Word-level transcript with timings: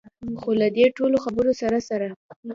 خو 0.39 0.49
له 0.59 0.67
دې 0.75 0.85
ټولو 0.97 1.17
خبرو 1.25 1.51
سره 1.61 1.77
سره. 1.89 2.07